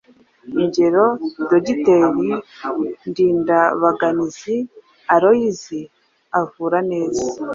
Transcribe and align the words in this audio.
Ingero: 0.61 1.03
Dogiteri 1.49 2.23
Ndindabaganizi 3.09 4.55
Aloyizi 5.13 5.79
avura 6.39 6.79
neza. 6.91 7.25